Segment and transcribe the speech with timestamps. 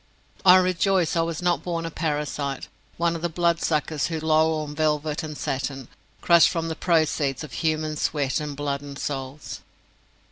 [0.43, 2.67] I rejoice I was not born a parasite,
[2.97, 5.89] one of the blood suckers who loll on velvet and satin,
[6.21, 9.59] crushed from the proceeds of human sweat and blood and souls.